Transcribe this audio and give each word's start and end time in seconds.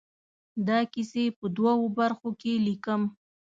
دا 0.67 0.79
کیسې 0.93 1.23
په 1.37 1.45
دوو 1.57 1.83
برخو 1.97 2.29
کې 2.41 2.51
ليکم. 2.65 3.01